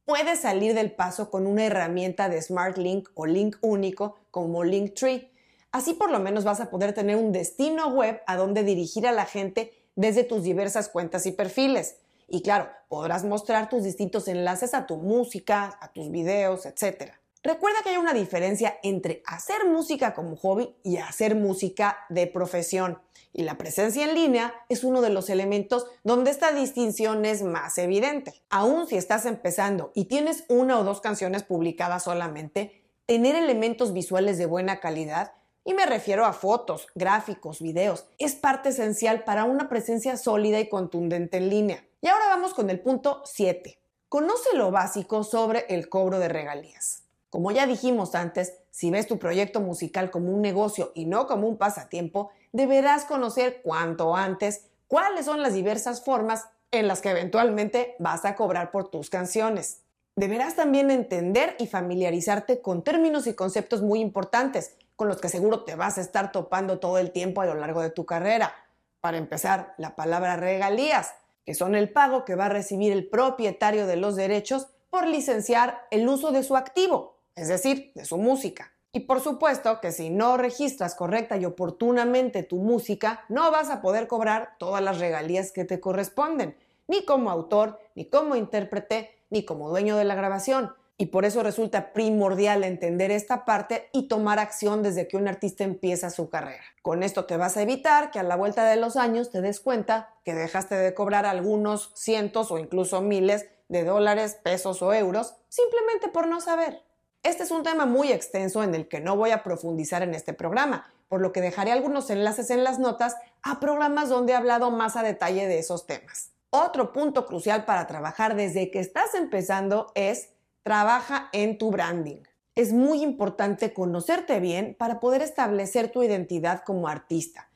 puedes 0.05 0.39
salir 0.39 0.73
del 0.73 0.91
paso 0.91 1.29
con 1.29 1.47
una 1.47 1.65
herramienta 1.65 2.29
de 2.29 2.41
Smart 2.41 2.77
Link 2.77 3.09
o 3.13 3.25
link 3.25 3.57
único 3.61 4.17
como 4.31 4.63
Linktree. 4.63 5.31
Así 5.71 5.93
por 5.93 6.11
lo 6.11 6.19
menos 6.19 6.43
vas 6.43 6.59
a 6.59 6.69
poder 6.69 6.93
tener 6.93 7.15
un 7.15 7.31
destino 7.31 7.89
web 7.89 8.21
a 8.25 8.35
donde 8.35 8.63
dirigir 8.63 9.07
a 9.07 9.11
la 9.11 9.25
gente 9.25 9.73
desde 9.95 10.23
tus 10.23 10.43
diversas 10.43 10.89
cuentas 10.89 11.25
y 11.25 11.31
perfiles. 11.31 11.97
Y 12.27 12.41
claro, 12.41 12.69
podrás 12.87 13.23
mostrar 13.23 13.69
tus 13.69 13.83
distintos 13.83 14.27
enlaces 14.27 14.73
a 14.73 14.85
tu 14.85 14.97
música, 14.97 15.77
a 15.81 15.91
tus 15.91 16.09
videos, 16.09 16.65
etc. 16.65 17.13
Recuerda 17.43 17.79
que 17.83 17.89
hay 17.89 17.97
una 17.97 18.13
diferencia 18.13 18.77
entre 18.83 19.23
hacer 19.25 19.65
música 19.65 20.13
como 20.13 20.35
hobby 20.35 20.75
y 20.83 20.97
hacer 20.97 21.35
música 21.35 21.99
de 22.09 22.27
profesión. 22.27 22.99
Y 23.31 23.43
la 23.43 23.57
presencia 23.57 24.05
en 24.05 24.15
línea 24.15 24.53
es 24.69 24.83
uno 24.83 25.01
de 25.01 25.09
los 25.09 25.29
elementos 25.29 25.85
donde 26.03 26.31
esta 26.31 26.51
distinción 26.51 27.25
es 27.25 27.43
más 27.43 27.77
evidente. 27.77 28.41
Aún 28.49 28.87
si 28.87 28.97
estás 28.97 29.25
empezando 29.25 29.91
y 29.95 30.05
tienes 30.05 30.45
una 30.49 30.79
o 30.79 30.83
dos 30.83 30.99
canciones 30.99 31.43
publicadas 31.43 32.03
solamente, 32.03 32.83
tener 33.05 33.35
elementos 33.35 33.93
visuales 33.93 34.37
de 34.37 34.45
buena 34.45 34.79
calidad 34.79 35.33
y 35.69 35.75
me 35.75 35.85
refiero 35.85 36.25
a 36.25 36.33
fotos, 36.33 36.87
gráficos, 36.95 37.61
videos. 37.61 38.07
Es 38.17 38.33
parte 38.33 38.69
esencial 38.69 39.23
para 39.23 39.43
una 39.43 39.69
presencia 39.69 40.17
sólida 40.17 40.59
y 40.59 40.67
contundente 40.67 41.37
en 41.37 41.47
línea. 41.47 41.85
Y 42.01 42.07
ahora 42.07 42.25
vamos 42.25 42.55
con 42.55 42.71
el 42.71 42.79
punto 42.79 43.21
7. 43.23 43.79
Conoce 44.07 44.55
lo 44.55 44.71
básico 44.71 45.23
sobre 45.23 45.67
el 45.69 45.87
cobro 45.87 46.17
de 46.17 46.27
regalías. 46.27 47.03
Como 47.29 47.51
ya 47.51 47.67
dijimos 47.67 48.15
antes, 48.15 48.55
si 48.71 48.89
ves 48.89 49.05
tu 49.05 49.19
proyecto 49.19 49.59
musical 49.59 50.09
como 50.09 50.31
un 50.31 50.41
negocio 50.41 50.91
y 50.95 51.05
no 51.05 51.27
como 51.27 51.47
un 51.47 51.59
pasatiempo, 51.59 52.31
deberás 52.51 53.05
conocer 53.05 53.61
cuanto 53.61 54.15
antes 54.15 54.65
cuáles 54.87 55.25
son 55.25 55.43
las 55.43 55.53
diversas 55.53 56.03
formas 56.03 56.45
en 56.71 56.87
las 56.87 56.99
que 56.99 57.11
eventualmente 57.11 57.95
vas 57.99 58.25
a 58.25 58.33
cobrar 58.35 58.71
por 58.71 58.89
tus 58.89 59.11
canciones. 59.11 59.83
Deberás 60.19 60.57
también 60.57 60.91
entender 60.91 61.55
y 61.59 61.67
familiarizarte 61.67 62.59
con 62.59 62.83
términos 62.83 63.25
y 63.25 63.35
conceptos 63.35 63.81
muy 63.81 64.01
importantes, 64.01 64.75
con 64.97 65.07
los 65.07 65.21
que 65.21 65.29
seguro 65.29 65.63
te 65.63 65.75
vas 65.75 65.97
a 65.97 66.01
estar 66.01 66.33
topando 66.33 66.77
todo 66.79 66.97
el 66.97 67.11
tiempo 67.11 67.39
a 67.39 67.45
lo 67.45 67.53
largo 67.53 67.81
de 67.81 67.89
tu 67.89 68.05
carrera. 68.05 68.53
Para 68.99 69.17
empezar, 69.17 69.73
la 69.77 69.95
palabra 69.95 70.35
regalías, 70.35 71.13
que 71.45 71.55
son 71.55 71.73
el 71.73 71.89
pago 71.89 72.25
que 72.25 72.35
va 72.35 72.47
a 72.47 72.49
recibir 72.49 72.91
el 72.91 73.07
propietario 73.07 73.87
de 73.87 73.95
los 73.95 74.17
derechos 74.17 74.67
por 74.89 75.07
licenciar 75.07 75.87
el 75.89 76.05
uso 76.05 76.33
de 76.33 76.43
su 76.43 76.57
activo, 76.57 77.15
es 77.37 77.47
decir, 77.47 77.93
de 77.95 78.03
su 78.03 78.17
música. 78.17 78.73
Y 78.91 79.01
por 79.01 79.21
supuesto 79.21 79.79
que 79.79 79.93
si 79.93 80.09
no 80.09 80.35
registras 80.35 80.95
correcta 80.95 81.37
y 81.37 81.45
oportunamente 81.45 82.43
tu 82.43 82.57
música, 82.57 83.23
no 83.29 83.51
vas 83.51 83.69
a 83.69 83.81
poder 83.81 84.07
cobrar 84.07 84.55
todas 84.57 84.83
las 84.83 84.99
regalías 84.99 85.53
que 85.53 85.63
te 85.63 85.79
corresponden, 85.79 86.57
ni 86.89 87.05
como 87.05 87.31
autor, 87.31 87.79
ni 87.95 88.03
como 88.03 88.35
intérprete, 88.35 89.18
ni 89.29 89.45
como 89.45 89.69
dueño 89.69 89.97
de 89.97 90.05
la 90.05 90.15
grabación. 90.15 90.73
Y 90.97 91.07
por 91.07 91.23
eso 91.23 91.43
resulta 91.43 91.93
primordial 91.93 92.65
entender 92.65 93.09
esta 93.09 93.45
parte 93.45 93.89
y 93.93 94.09
tomar 94.09 94.37
acción 94.37 94.83
desde 94.83 95.07
que 95.07 95.15
un 95.15 95.29
artista 95.29 95.63
empieza 95.63 96.09
su 96.09 96.29
carrera. 96.29 96.63
Con 96.81 97.03
esto 97.03 97.25
te 97.25 97.37
vas 97.37 97.55
a 97.55 97.61
evitar 97.61 98.11
que 98.11 98.19
a 98.19 98.23
la 98.23 98.35
vuelta 98.35 98.65
de 98.65 98.75
los 98.75 98.97
años 98.97 99.31
te 99.31 99.41
des 99.41 99.61
cuenta 99.61 100.13
que 100.25 100.33
dejaste 100.33 100.75
de 100.75 100.93
cobrar 100.93 101.25
algunos 101.25 101.91
cientos 101.95 102.51
o 102.51 102.57
incluso 102.57 103.01
miles 103.01 103.45
de 103.69 103.85
dólares, 103.85 104.37
pesos 104.43 104.81
o 104.81 104.93
euros 104.93 105.35
simplemente 105.47 106.09
por 106.09 106.27
no 106.27 106.41
saber. 106.41 106.83
Este 107.23 107.43
es 107.43 107.51
un 107.51 107.63
tema 107.63 107.85
muy 107.85 108.11
extenso 108.11 108.63
en 108.63 108.75
el 108.75 108.87
que 108.87 108.99
no 108.99 109.15
voy 109.15 109.31
a 109.31 109.43
profundizar 109.43 110.03
en 110.03 110.13
este 110.13 110.33
programa, 110.33 110.91
por 111.07 111.21
lo 111.21 111.31
que 111.31 111.41
dejaré 111.41 111.71
algunos 111.71 112.09
enlaces 112.09 112.49
en 112.49 112.63
las 112.63 112.79
notas 112.79 113.15
a 113.41 113.59
programas 113.59 114.09
donde 114.09 114.33
he 114.33 114.35
hablado 114.35 114.69
más 114.71 114.95
a 114.97 115.03
detalle 115.03 115.47
de 115.47 115.59
esos 115.59 115.85
temas. 115.87 116.31
Otro 116.51 116.91
punto 116.91 117.27
crucial 117.27 117.65
para 117.65 117.85
trabajar 117.85 118.35
desde 118.35 118.71
que 118.71 118.79
estás 118.79 119.13
empezando 119.13 119.91
es 119.93 120.29
Trabaja 120.63 121.29
en 121.31 121.57
tu 121.57 121.71
branding. 121.71 122.21
Es 122.53 122.73
muy 122.73 123.01
importante 123.01 123.73
conocerte 123.73 124.39
bien 124.39 124.75
para 124.77 124.99
poder 124.99 125.21
establecer 125.21 125.91
tu 125.91 126.03
identidad 126.03 126.63
como 126.65 126.87
artista. 126.87 127.49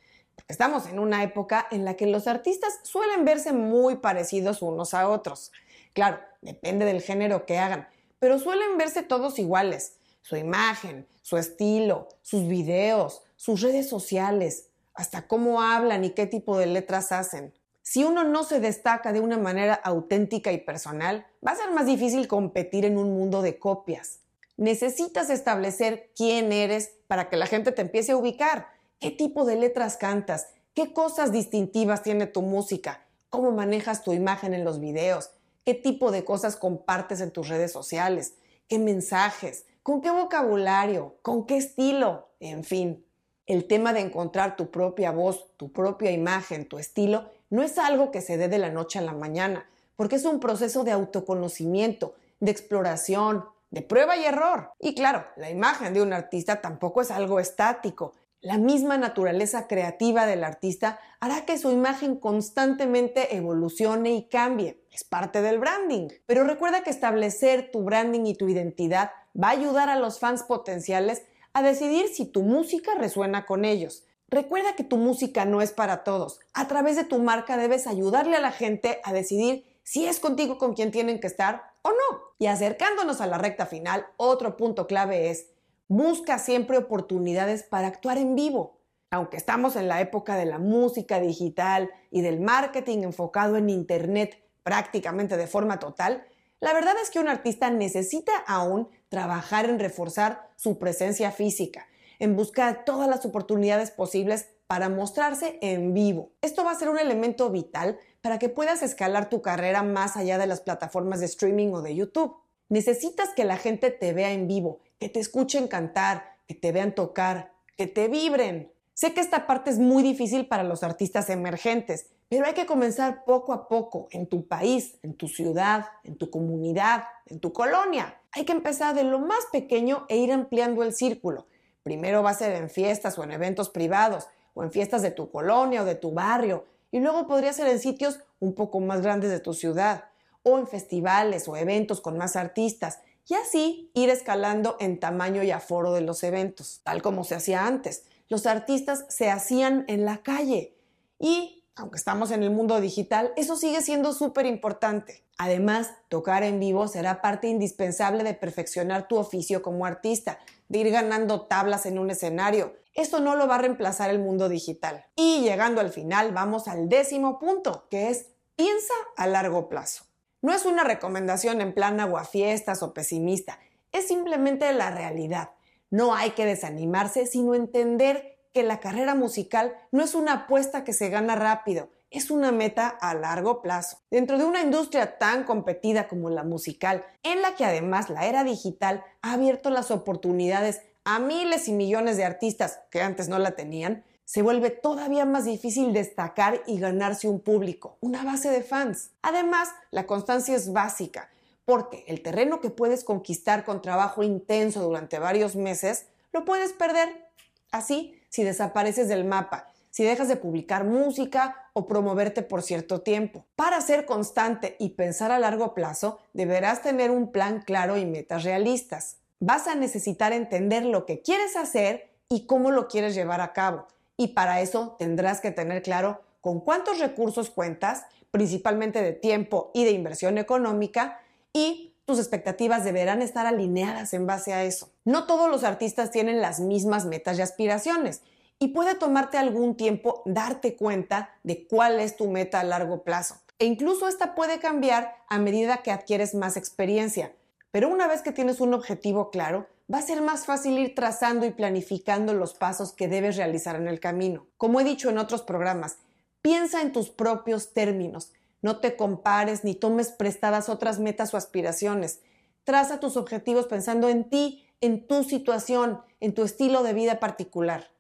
estamos 0.47 0.87
en 0.87 0.99
una 0.99 1.23
época 1.23 1.67
en 1.71 1.85
la 1.85 1.95
que 1.95 2.07
los 2.07 2.27
artistas 2.27 2.79
suelen 2.83 3.25
verse 3.25 3.51
muy 3.51 3.97
parecidos 3.97 4.61
unos 4.61 4.93
a 4.93 5.09
otros. 5.09 5.51
Claro, 5.93 6.19
depende 6.41 6.85
del 6.85 7.01
género 7.01 7.45
que 7.45 7.57
hagan, 7.57 7.87
pero 8.19 8.39
suelen 8.39 8.77
verse 8.77 9.03
todos 9.03 9.37
iguales. 9.37 9.97
Su 10.21 10.37
imagen, 10.37 11.07
su 11.21 11.37
estilo, 11.37 12.07
sus 12.21 12.47
videos, 12.47 13.23
sus 13.35 13.61
redes 13.61 13.89
sociales, 13.89 14.69
hasta 14.93 15.27
cómo 15.27 15.61
hablan 15.61 16.03
y 16.03 16.11
qué 16.11 16.25
tipo 16.25 16.57
de 16.57 16.67
letras 16.67 17.11
hacen. 17.11 17.53
Si 17.85 18.05
uno 18.05 18.23
no 18.23 18.45
se 18.45 18.61
destaca 18.61 19.11
de 19.11 19.19
una 19.19 19.37
manera 19.37 19.73
auténtica 19.73 20.53
y 20.53 20.57
personal, 20.57 21.27
va 21.45 21.51
a 21.51 21.55
ser 21.55 21.69
más 21.71 21.85
difícil 21.85 22.29
competir 22.29 22.85
en 22.85 22.97
un 22.97 23.13
mundo 23.13 23.41
de 23.41 23.59
copias. 23.59 24.21
Necesitas 24.55 25.29
establecer 25.29 26.09
quién 26.15 26.53
eres 26.53 26.93
para 27.07 27.29
que 27.29 27.35
la 27.35 27.45
gente 27.45 27.73
te 27.73 27.81
empiece 27.81 28.13
a 28.13 28.17
ubicar, 28.17 28.67
qué 29.01 29.11
tipo 29.11 29.43
de 29.43 29.57
letras 29.57 29.97
cantas, 29.97 30.47
qué 30.73 30.93
cosas 30.93 31.33
distintivas 31.33 32.03
tiene 32.03 32.25
tu 32.25 32.41
música, 32.41 33.05
cómo 33.29 33.51
manejas 33.51 34.01
tu 34.01 34.13
imagen 34.13 34.53
en 34.53 34.63
los 34.63 34.79
videos, 34.79 35.31
qué 35.65 35.73
tipo 35.73 36.11
de 36.11 36.23
cosas 36.23 36.55
compartes 36.55 37.19
en 37.19 37.31
tus 37.31 37.49
redes 37.49 37.73
sociales, 37.73 38.35
qué 38.69 38.79
mensajes, 38.79 39.65
con 39.81 39.99
qué 39.99 40.09
vocabulario, 40.09 41.17
con 41.21 41.45
qué 41.45 41.57
estilo, 41.57 42.29
en 42.39 42.63
fin. 42.63 43.05
El 43.45 43.67
tema 43.67 43.91
de 43.91 43.99
encontrar 43.99 44.55
tu 44.55 44.71
propia 44.71 45.11
voz, 45.11 45.47
tu 45.57 45.73
propia 45.73 46.11
imagen, 46.11 46.65
tu 46.65 46.79
estilo, 46.79 47.29
no 47.53 47.61
es 47.61 47.77
algo 47.77 48.09
que 48.09 48.21
se 48.21 48.35
dé 48.35 48.47
de 48.47 48.57
la 48.57 48.71
noche 48.71 48.97
a 48.97 49.03
la 49.03 49.13
mañana, 49.13 49.69
porque 49.95 50.15
es 50.15 50.25
un 50.25 50.39
proceso 50.39 50.83
de 50.83 50.91
autoconocimiento, 50.91 52.15
de 52.39 52.49
exploración, 52.49 53.45
de 53.69 53.83
prueba 53.83 54.17
y 54.17 54.25
error. 54.25 54.71
Y 54.79 54.95
claro, 54.95 55.27
la 55.35 55.51
imagen 55.51 55.93
de 55.93 56.01
un 56.01 56.13
artista 56.13 56.61
tampoco 56.61 57.01
es 57.01 57.11
algo 57.11 57.39
estático. 57.39 58.13
La 58.41 58.57
misma 58.57 58.97
naturaleza 58.97 59.67
creativa 59.67 60.25
del 60.25 60.43
artista 60.43 60.99
hará 61.19 61.45
que 61.45 61.59
su 61.59 61.69
imagen 61.69 62.15
constantemente 62.15 63.35
evolucione 63.35 64.13
y 64.13 64.23
cambie. 64.23 64.81
Es 64.91 65.03
parte 65.03 65.43
del 65.43 65.59
branding. 65.59 66.07
Pero 66.25 66.45
recuerda 66.45 66.81
que 66.81 66.89
establecer 66.89 67.69
tu 67.71 67.83
branding 67.83 68.25
y 68.25 68.33
tu 68.33 68.49
identidad 68.49 69.11
va 69.39 69.49
a 69.49 69.51
ayudar 69.51 69.89
a 69.89 69.99
los 69.99 70.17
fans 70.17 70.41
potenciales 70.41 71.21
a 71.53 71.61
decidir 71.61 72.07
si 72.07 72.25
tu 72.25 72.41
música 72.41 72.95
resuena 72.95 73.45
con 73.45 73.63
ellos. 73.63 74.05
Recuerda 74.33 74.75
que 74.75 74.83
tu 74.83 74.97
música 74.97 75.45
no 75.45 75.61
es 75.61 75.73
para 75.73 76.03
todos. 76.03 76.39
A 76.55 76.67
través 76.67 76.95
de 76.95 77.03
tu 77.03 77.19
marca 77.19 77.55
debes 77.55 77.85
ayudarle 77.85 78.35
a 78.35 78.41
la 78.41 78.51
gente 78.51 78.99
a 79.03 79.13
decidir 79.13 79.63
si 79.83 80.07
es 80.07 80.19
contigo 80.19 80.57
con 80.57 80.73
quien 80.73 80.89
tienen 80.89 81.19
que 81.19 81.27
estar 81.27 81.61
o 81.83 81.91
no. 81.91 82.19
Y 82.39 82.47
acercándonos 82.47 83.21
a 83.21 83.27
la 83.27 83.37
recta 83.37 83.67
final, 83.67 84.07
otro 84.17 84.57
punto 84.57 84.87
clave 84.87 85.29
es, 85.29 85.51
busca 85.87 86.39
siempre 86.39 86.79
oportunidades 86.79 87.61
para 87.61 87.85
actuar 87.85 88.17
en 88.17 88.33
vivo. 88.33 88.79
Aunque 89.11 89.37
estamos 89.37 89.75
en 89.75 89.87
la 89.87 90.01
época 90.01 90.35
de 90.35 90.45
la 90.45 90.57
música 90.57 91.19
digital 91.19 91.91
y 92.09 92.21
del 92.21 92.41
marketing 92.41 93.03
enfocado 93.03 93.55
en 93.57 93.69
Internet 93.69 94.43
prácticamente 94.63 95.37
de 95.37 95.45
forma 95.45 95.77
total, 95.77 96.25
la 96.59 96.73
verdad 96.73 96.95
es 97.03 97.11
que 97.11 97.19
un 97.19 97.27
artista 97.27 97.69
necesita 97.69 98.31
aún 98.47 98.89
trabajar 99.09 99.69
en 99.69 99.77
reforzar 99.77 100.49
su 100.55 100.79
presencia 100.79 101.29
física 101.29 101.85
en 102.19 102.35
buscar 102.35 102.85
todas 102.85 103.09
las 103.09 103.25
oportunidades 103.25 103.91
posibles 103.91 104.47
para 104.67 104.89
mostrarse 104.89 105.59
en 105.61 105.93
vivo. 105.93 106.31
Esto 106.41 106.63
va 106.63 106.71
a 106.71 106.75
ser 106.75 106.89
un 106.89 106.97
elemento 106.97 107.49
vital 107.49 107.99
para 108.21 108.39
que 108.39 108.49
puedas 108.49 108.81
escalar 108.81 109.29
tu 109.29 109.41
carrera 109.41 109.83
más 109.83 110.17
allá 110.17 110.37
de 110.37 110.47
las 110.47 110.61
plataformas 110.61 111.19
de 111.19 111.27
streaming 111.27 111.73
o 111.73 111.81
de 111.81 111.95
YouTube. 111.95 112.35
Necesitas 112.69 113.29
que 113.35 113.45
la 113.45 113.57
gente 113.57 113.91
te 113.91 114.13
vea 114.13 114.31
en 114.31 114.47
vivo, 114.47 114.79
que 114.99 115.09
te 115.09 115.19
escuchen 115.19 115.67
cantar, 115.67 116.37
que 116.47 116.55
te 116.55 116.71
vean 116.71 116.95
tocar, 116.95 117.53
que 117.77 117.87
te 117.87 118.07
vibren. 118.07 118.71
Sé 118.93 119.13
que 119.13 119.21
esta 119.21 119.45
parte 119.47 119.69
es 119.69 119.79
muy 119.79 120.03
difícil 120.03 120.47
para 120.47 120.63
los 120.63 120.83
artistas 120.83 121.29
emergentes, 121.29 122.07
pero 122.29 122.45
hay 122.45 122.53
que 122.53 122.65
comenzar 122.65 123.25
poco 123.25 123.53
a 123.53 123.67
poco 123.67 124.07
en 124.11 124.27
tu 124.27 124.47
país, 124.47 124.97
en 125.03 125.13
tu 125.13 125.27
ciudad, 125.27 125.85
en 126.03 126.17
tu 126.17 126.29
comunidad, 126.29 127.03
en 127.27 127.39
tu 127.39 127.53
colonia. 127.53 128.19
Hay 128.31 128.45
que 128.45 128.53
empezar 128.53 128.95
de 128.95 129.03
lo 129.03 129.19
más 129.19 129.45
pequeño 129.51 130.05
e 130.09 130.17
ir 130.17 130.31
ampliando 130.31 130.81
el 130.83 130.93
círculo. 130.93 131.45
Primero 131.83 132.23
va 132.23 132.31
a 132.31 132.35
ser 132.35 132.55
en 132.55 132.69
fiestas 132.69 133.17
o 133.17 133.23
en 133.23 133.31
eventos 133.31 133.69
privados, 133.69 134.27
o 134.53 134.63
en 134.63 134.71
fiestas 134.71 135.01
de 135.01 135.11
tu 135.11 135.29
colonia 135.29 135.81
o 135.81 135.85
de 135.85 135.95
tu 135.95 136.11
barrio, 136.11 136.65
y 136.91 136.99
luego 136.99 137.27
podría 137.27 137.53
ser 137.53 137.67
en 137.67 137.79
sitios 137.79 138.19
un 138.39 138.55
poco 138.55 138.79
más 138.79 139.01
grandes 139.01 139.29
de 139.29 139.39
tu 139.39 139.53
ciudad, 139.53 140.05
o 140.43 140.59
en 140.59 140.67
festivales 140.67 141.47
o 141.47 141.57
eventos 141.57 142.01
con 142.01 142.17
más 142.17 142.35
artistas, 142.35 142.99
y 143.27 143.35
así 143.35 143.91
ir 143.93 144.09
escalando 144.09 144.75
en 144.79 144.99
tamaño 144.99 145.43
y 145.43 145.51
aforo 145.51 145.93
de 145.93 146.01
los 146.01 146.23
eventos, 146.23 146.81
tal 146.83 147.01
como 147.01 147.23
se 147.23 147.35
hacía 147.35 147.65
antes. 147.65 148.03
Los 148.27 148.45
artistas 148.45 149.05
se 149.09 149.29
hacían 149.29 149.85
en 149.87 150.05
la 150.05 150.17
calle 150.23 150.75
y 151.19 151.63
aunque 151.75 151.97
estamos 151.97 152.31
en 152.31 152.43
el 152.43 152.51
mundo 152.51 152.79
digital, 152.79 153.31
eso 153.35 153.55
sigue 153.55 153.81
siendo 153.81 154.13
súper 154.13 154.45
importante. 154.45 155.23
Además, 155.37 155.91
tocar 156.07 156.43
en 156.43 156.59
vivo 156.59 156.87
será 156.87 157.21
parte 157.21 157.47
indispensable 157.47 158.23
de 158.23 158.35
perfeccionar 158.35 159.07
tu 159.07 159.17
oficio 159.17 159.63
como 159.63 159.85
artista, 159.85 160.37
de 160.73 160.79
ir 160.79 160.91
ganando 160.91 161.45
tablas 161.45 161.85
en 161.85 161.99
un 161.99 162.09
escenario. 162.09 162.73
Esto 162.95 163.19
no 163.19 163.35
lo 163.35 163.47
va 163.47 163.55
a 163.55 163.59
reemplazar 163.59 164.09
el 164.09 164.17
mundo 164.17 164.49
digital. 164.49 165.05
Y 165.15 165.41
llegando 165.41 165.79
al 165.79 165.91
final, 165.91 166.31
vamos 166.31 166.67
al 166.67 166.89
décimo 166.89 167.37
punto, 167.37 167.87
que 167.91 168.09
es 168.09 168.31
piensa 168.55 168.93
a 169.15 169.27
largo 169.27 169.69
plazo. 169.69 170.05
No 170.41 170.51
es 170.51 170.65
una 170.65 170.83
recomendación 170.83 171.61
en 171.61 171.75
plan 171.75 171.99
aguafiestas 171.99 172.81
o 172.81 172.91
pesimista, 172.91 173.59
es 173.91 174.07
simplemente 174.07 174.73
la 174.73 174.89
realidad. 174.89 175.51
No 175.91 176.15
hay 176.15 176.31
que 176.31 176.47
desanimarse, 176.47 177.27
sino 177.27 177.53
entender 177.53 178.39
que 178.51 178.63
la 178.63 178.79
carrera 178.79 179.13
musical 179.13 179.75
no 179.91 180.03
es 180.03 180.15
una 180.15 180.33
apuesta 180.33 180.83
que 180.83 180.93
se 180.93 181.09
gana 181.09 181.35
rápido, 181.35 181.91
es 182.13 182.29
una 182.29 182.51
meta 182.51 182.87
a 182.87 183.15
largo 183.15 183.61
plazo. 183.61 183.97
Dentro 184.11 184.37
de 184.37 184.45
una 184.45 184.61
industria 184.61 185.17
tan 185.17 185.43
competida 185.43 186.07
como 186.07 186.29
la 186.29 186.43
musical, 186.43 187.03
en 187.23 187.41
la 187.41 187.55
que 187.55 187.65
además 187.65 188.09
la 188.09 188.27
era 188.27 188.43
digital 188.43 189.03
ha 189.23 189.33
abierto 189.33 189.71
las 189.71 189.89
oportunidades 189.89 190.81
a 191.05 191.19
miles 191.19 191.67
y 191.67 191.73
millones 191.73 192.15
de 192.15 192.23
artistas 192.23 192.79
que 192.91 193.01
antes 193.01 193.29
no 193.29 193.39
la 193.39 193.55
tenían, 193.55 194.03
se 194.25 194.41
vuelve 194.41 194.69
todavía 194.69 195.25
más 195.25 195.45
difícil 195.45 195.91
destacar 195.91 196.61
y 196.65 196.79
ganarse 196.79 197.27
un 197.27 197.39
público, 197.39 197.97
una 197.99 198.23
base 198.23 198.49
de 198.51 198.61
fans. 198.61 199.09
Además, 199.21 199.69
la 199.91 200.05
constancia 200.05 200.55
es 200.55 200.71
básica, 200.71 201.29
porque 201.65 202.05
el 202.07 202.21
terreno 202.21 202.61
que 202.61 202.69
puedes 202.69 203.03
conquistar 203.03 203.65
con 203.65 203.81
trabajo 203.81 204.23
intenso 204.23 204.81
durante 204.81 205.19
varios 205.19 205.55
meses, 205.55 206.05
lo 206.31 206.45
puedes 206.45 206.73
perder 206.73 207.27
así 207.71 208.19
si 208.29 208.43
desapareces 208.43 209.07
del 209.07 209.25
mapa, 209.25 209.72
si 209.93 210.03
dejas 210.03 210.27
de 210.27 210.37
publicar 210.37 210.85
música 210.85 211.69
o 211.73 211.85
promoverte 211.85 212.41
por 212.41 212.63
cierto 212.63 213.01
tiempo. 213.01 213.45
Para 213.55 213.79
ser 213.79 214.07
constante 214.07 214.75
y 214.79 214.89
pensar 214.89 215.31
a 215.31 215.37
largo 215.37 215.75
plazo, 215.75 216.17
deberás 216.33 216.81
tener 216.81 217.11
un 217.11 217.31
plan 217.31 217.61
claro 217.61 217.95
y 217.95 218.05
metas 218.07 218.43
realistas. 218.43 219.17
Vas 219.39 219.67
a 219.67 219.75
necesitar 219.75 220.33
entender 220.33 220.83
lo 220.83 221.05
que 221.05 221.21
quieres 221.21 221.55
hacer 221.55 222.09
y 222.27 222.47
cómo 222.47 222.71
lo 222.71 222.87
quieres 222.87 223.13
llevar 223.13 223.39
a 223.39 223.53
cabo. 223.53 223.85
Y 224.17 224.29
para 224.29 224.61
eso 224.61 224.95
tendrás 224.97 225.41
que 225.41 225.51
tener 225.51 225.83
claro 225.83 226.21
con 226.41 226.59
cuántos 226.59 226.97
recursos 226.97 227.51
cuentas, 227.51 228.07
principalmente 228.31 228.99
de 229.03 229.13
tiempo 229.13 229.69
y 229.75 229.83
de 229.83 229.91
inversión 229.91 230.39
económica, 230.39 231.19
y 231.53 231.93
tus 232.05 232.17
expectativas 232.17 232.83
deberán 232.83 233.21
estar 233.21 233.45
alineadas 233.45 234.15
en 234.15 234.25
base 234.25 234.53
a 234.53 234.63
eso. 234.63 234.89
No 235.05 235.27
todos 235.27 235.51
los 235.51 235.63
artistas 235.63 236.09
tienen 236.09 236.41
las 236.41 236.59
mismas 236.59 237.05
metas 237.05 237.37
y 237.37 237.43
aspiraciones 237.43 238.23
y 238.63 238.69
puede 238.69 238.95
tomarte 238.95 239.37
algún 239.37 239.75
tiempo 239.75 240.21
darte 240.25 240.77
cuenta 240.77 241.31
de 241.43 241.67
cuál 241.67 241.99
es 241.99 242.15
tu 242.15 242.29
meta 242.29 242.61
a 242.61 242.63
largo 242.63 243.03
plazo. 243.03 243.35
E 243.59 243.65
incluso 243.65 244.07
esta 244.07 244.35
puede 244.35 244.59
cambiar 244.59 245.17
a 245.27 245.37
medida 245.37 245.83
que 245.83 245.91
adquieres 245.91 246.33
más 246.33 246.55
experiencia. 246.55 247.35
Pero 247.71 247.89
una 247.89 248.07
vez 248.07 248.21
que 248.21 248.31
tienes 248.31 248.61
un 248.61 248.73
objetivo 248.73 249.31
claro, 249.31 249.67
va 249.93 249.97
a 249.97 250.01
ser 250.01 250.21
más 250.21 250.45
fácil 250.45 250.79
ir 250.79 250.95
trazando 250.95 251.45
y 251.45 251.51
planificando 251.51 252.33
los 252.33 252.53
pasos 252.53 252.93
que 252.93 253.09
debes 253.09 253.35
realizar 253.35 253.75
en 253.75 253.89
el 253.89 253.99
camino. 253.99 254.47
Como 254.55 254.79
he 254.79 254.85
dicho 254.85 255.09
en 255.09 255.17
otros 255.17 255.41
programas, 255.41 255.97
piensa 256.41 256.81
en 256.81 256.93
tus 256.93 257.09
propios 257.09 257.73
términos. 257.73 258.31
No 258.61 258.79
te 258.79 258.95
compares 258.95 259.65
ni 259.65 259.75
tomes 259.75 260.13
prestadas 260.13 260.69
otras 260.69 260.99
metas 260.99 261.33
o 261.33 261.37
aspiraciones. 261.37 262.21
Traza 262.63 263.01
tus 263.01 263.17
objetivos 263.17 263.67
pensando 263.67 264.07
en 264.07 264.29
ti, 264.29 264.65
en 264.79 265.05
tu 265.05 265.25
situación, 265.25 265.99
en 266.21 266.33
tu 266.33 266.43
estilo 266.43 266.81
de 266.81 266.93
vida 266.93 267.19
particular. 267.19 267.92